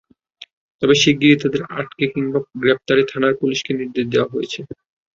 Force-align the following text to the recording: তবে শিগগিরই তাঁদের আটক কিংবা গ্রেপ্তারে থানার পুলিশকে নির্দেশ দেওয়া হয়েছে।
তবে 0.81 0.95
শিগগিরই 1.01 1.39
তাঁদের 1.41 1.61
আটক 1.71 1.91
কিংবা 2.13 2.39
গ্রেপ্তারে 2.55 3.03
থানার 3.11 3.33
পুলিশকে 3.39 3.71
নির্দেশ 3.79 4.05
দেওয়া 4.09 4.31
হয়েছে। 4.33 4.59